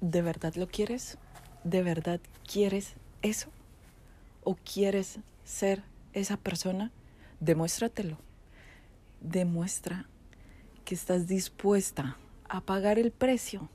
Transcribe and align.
¿De 0.00 0.22
verdad 0.22 0.54
lo 0.54 0.68
quieres? 0.68 1.18
¿De 1.64 1.82
verdad 1.82 2.20
quieres 2.46 2.94
eso? 3.22 3.48
¿O 4.44 4.54
quieres 4.54 5.18
ser 5.44 5.82
esa 6.12 6.36
persona? 6.36 6.92
Demuéstratelo. 7.40 8.16
Demuestra 9.20 10.06
que 10.84 10.94
estás 10.94 11.26
dispuesta 11.26 12.16
a 12.48 12.60
pagar 12.60 13.00
el 13.00 13.10
precio 13.10 13.68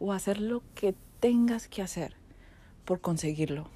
o 0.00 0.12
hacer 0.12 0.40
lo 0.40 0.64
que 0.74 0.96
tengas 1.20 1.68
que 1.68 1.80
hacer 1.80 2.16
por 2.84 3.00
conseguirlo. 3.00 3.68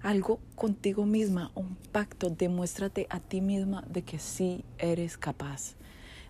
Algo 0.00 0.40
contigo 0.54 1.04
misma, 1.04 1.52
un 1.54 1.76
pacto, 1.92 2.30
demuéstrate 2.30 3.06
a 3.10 3.20
ti 3.20 3.42
misma 3.42 3.84
de 3.90 4.02
que 4.02 4.18
sí 4.18 4.64
eres 4.78 5.18
capaz, 5.18 5.74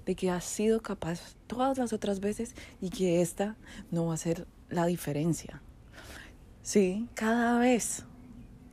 de 0.09 0.15
que 0.15 0.31
has 0.31 0.45
sido 0.45 0.81
capaz 0.81 1.37
todas 1.47 1.77
las 1.77 1.93
otras 1.93 2.21
veces 2.21 2.55
y 2.81 2.89
que 2.89 3.21
esta 3.21 3.59
no 3.91 4.07
va 4.07 4.15
a 4.15 4.17
ser 4.17 4.47
la 4.71 4.87
diferencia. 4.87 5.61
Sí, 6.62 7.11
cada 7.12 7.59
vez 7.59 8.07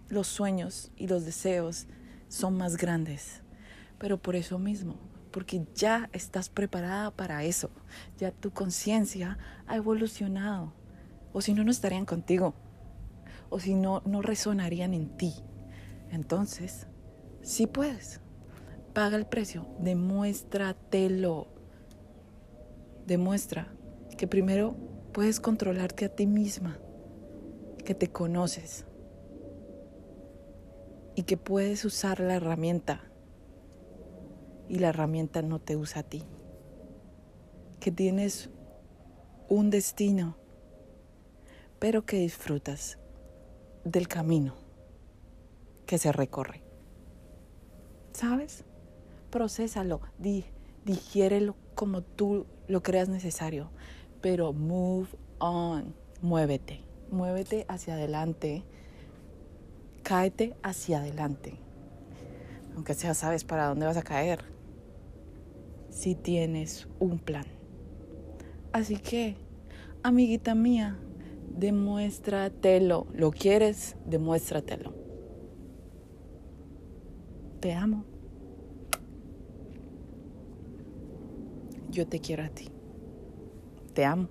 los 0.07 0.27
sueños 0.27 0.91
y 0.95 1.07
los 1.07 1.25
deseos 1.25 1.87
son 2.29 2.55
más 2.55 2.77
grandes, 2.77 3.41
pero 3.99 4.17
por 4.17 4.37
eso 4.37 4.59
mismo, 4.59 4.95
porque 5.31 5.67
ya 5.75 6.09
estás 6.13 6.47
preparada 6.47 7.11
para 7.11 7.43
eso, 7.43 7.69
ya 8.17 8.31
tu 8.31 8.51
conciencia 8.51 9.37
ha 9.67 9.75
evolucionado, 9.75 10.71
o 11.33 11.41
si 11.41 11.53
no, 11.53 11.65
no 11.65 11.71
estarían 11.71 12.05
contigo, 12.05 12.53
o 13.49 13.59
si 13.59 13.73
no, 13.73 14.01
no 14.05 14.21
resonarían 14.21 14.93
en 14.93 15.17
ti. 15.17 15.33
Entonces, 16.11 16.87
sí 17.41 17.67
puedes 17.67 18.21
paga 18.95 19.17
el 19.17 19.27
precio, 19.27 19.67
demuéstratelo. 19.79 21.47
Demuestra 23.05 23.67
que 24.17 24.25
primero 24.25 24.77
puedes 25.11 25.41
controlarte 25.41 26.05
a 26.05 26.09
ti 26.15 26.25
misma, 26.25 26.79
que 27.83 27.93
te 27.93 28.07
conoces 28.07 28.85
y 31.13 31.23
que 31.23 31.35
puedes 31.35 31.83
usar 31.83 32.21
la 32.21 32.35
herramienta 32.35 33.03
y 34.69 34.79
la 34.79 34.87
herramienta 34.89 35.41
no 35.41 35.59
te 35.59 35.75
usa 35.75 35.99
a 36.01 36.03
ti. 36.03 36.23
Que 37.81 37.91
tienes 37.91 38.49
un 39.49 39.71
destino, 39.71 40.37
pero 41.79 42.05
que 42.05 42.17
disfrutas 42.17 42.97
del 43.83 44.07
camino 44.07 44.55
que 45.85 45.97
se 45.97 46.13
recorre. 46.13 46.63
¿Sabes? 48.13 48.63
Procésalo, 49.35 49.99
di, 50.17 50.45
digiérelo 50.85 51.57
como 51.75 52.01
tú 52.01 52.45
lo 52.69 52.81
creas 52.81 53.09
necesario, 53.09 53.69
pero 54.21 54.53
move 54.53 55.09
on, 55.39 55.93
muévete, 56.21 56.85
muévete 57.11 57.65
hacia 57.67 57.95
adelante, 57.95 58.63
cáete 60.03 60.55
hacia 60.63 60.99
adelante, 60.99 61.59
aunque 62.75 62.93
sea 62.93 63.13
sabes 63.13 63.43
para 63.43 63.67
dónde 63.67 63.85
vas 63.85 63.97
a 63.97 64.03
caer, 64.03 64.39
si 65.89 66.15
tienes 66.15 66.87
un 66.99 67.19
plan. 67.19 67.45
Así 68.71 68.95
que, 68.95 69.35
amiguita 70.01 70.55
mía, 70.55 70.97
demuéstratelo, 71.49 73.07
lo 73.13 73.31
quieres, 73.31 73.97
demuéstratelo. 74.05 74.93
Te 77.59 77.73
amo. 77.73 78.14
Yo 81.95 82.07
te 82.07 82.19
quiero 82.19 82.43
a 82.43 82.49
ti. 82.49 82.69
Te 83.93 84.05
amo. 84.05 84.27